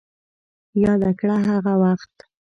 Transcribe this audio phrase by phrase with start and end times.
[0.85, 2.15] ياده کړه هغه وخت